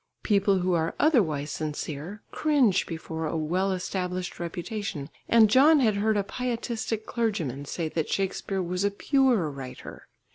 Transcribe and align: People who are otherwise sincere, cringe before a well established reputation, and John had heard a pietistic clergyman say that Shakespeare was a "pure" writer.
People 0.23 0.57
who 0.61 0.73
are 0.73 0.95
otherwise 0.99 1.51
sincere, 1.51 2.23
cringe 2.31 2.87
before 2.87 3.27
a 3.27 3.37
well 3.37 3.71
established 3.71 4.39
reputation, 4.39 5.11
and 5.29 5.47
John 5.47 5.79
had 5.79 5.97
heard 5.97 6.17
a 6.17 6.23
pietistic 6.23 7.05
clergyman 7.05 7.65
say 7.65 7.87
that 7.89 8.09
Shakespeare 8.09 8.63
was 8.63 8.83
a 8.83 8.89
"pure" 8.89 9.47
writer. 9.51 10.07